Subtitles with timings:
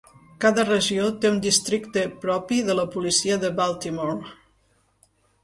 [0.43, 4.19] Cada regió té un districte propi de la policia de Baltimore.